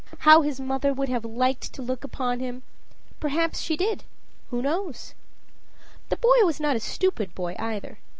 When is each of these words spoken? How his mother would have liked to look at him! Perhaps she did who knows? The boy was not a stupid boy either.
How 0.21 0.41
his 0.41 0.59
mother 0.59 0.93
would 0.95 1.09
have 1.09 1.23
liked 1.23 1.73
to 1.73 1.83
look 1.83 2.03
at 2.03 2.39
him! 2.39 2.63
Perhaps 3.19 3.59
she 3.59 3.77
did 3.77 4.03
who 4.49 4.59
knows? 4.59 5.13
The 6.09 6.17
boy 6.17 6.39
was 6.43 6.59
not 6.59 6.75
a 6.75 6.79
stupid 6.79 7.35
boy 7.35 7.55
either. 7.59 7.99